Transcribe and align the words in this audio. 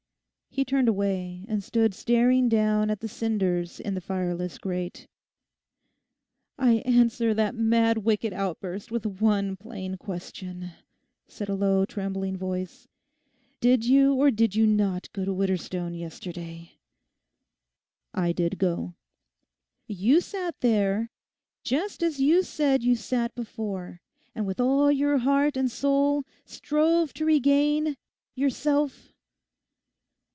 He 0.53 0.65
turned 0.65 0.89
away 0.89 1.45
and 1.47 1.63
stood 1.63 1.93
staring 1.95 2.49
down 2.49 2.89
at 2.89 2.99
the 2.99 3.07
cinders 3.07 3.79
in 3.79 3.93
the 3.93 4.01
fireless 4.01 4.57
grate. 4.57 5.07
'I 6.59 6.73
answer 6.83 7.33
that 7.33 7.55
mad 7.55 7.99
wicked 7.99 8.33
outburst 8.33 8.91
with 8.91 9.05
one 9.05 9.55
plain 9.55 9.95
question,' 9.95 10.71
said 11.25 11.47
a 11.47 11.55
low, 11.55 11.85
trembling 11.85 12.35
voice; 12.35 12.89
'did 13.61 13.85
you 13.85 14.13
or 14.15 14.29
did 14.29 14.53
you 14.53 14.67
not 14.67 15.09
go 15.13 15.23
to 15.23 15.31
Widderstone 15.33 15.93
yesterday?' 15.97 16.73
'I 18.13 18.33
did 18.33 18.57
go.' 18.59 18.95
'You 19.87 20.19
sat 20.19 20.59
there, 20.59 21.11
just 21.63 22.03
as 22.03 22.19
you 22.19 22.43
said 22.43 22.83
you 22.83 22.95
sat 22.97 23.33
before; 23.35 24.01
and 24.35 24.45
with 24.45 24.59
all 24.59 24.91
your 24.91 25.19
heart 25.19 25.55
and 25.55 25.71
soul 25.71 26.23
strove 26.43 27.13
to 27.13 27.23
regain—yourself? 27.23 29.07